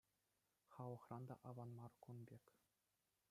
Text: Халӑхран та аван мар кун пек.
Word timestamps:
Халӑхран 0.73 1.23
та 1.29 1.35
аван 1.49 1.69
мар 1.77 1.91
кун 2.03 2.17
пек. 2.27 2.45